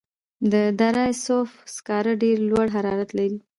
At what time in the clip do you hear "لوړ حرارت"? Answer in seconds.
2.49-3.09